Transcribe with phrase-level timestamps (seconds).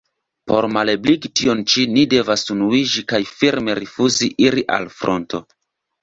[0.51, 5.43] Por malebligi tion ĉi, ni devas unuiĝi kaj firme rifuzi iri al fronto.